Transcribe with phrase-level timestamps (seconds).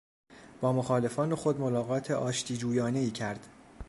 [0.61, 3.47] با مخالفان خود ملاقات آشتی جویانهای کرد.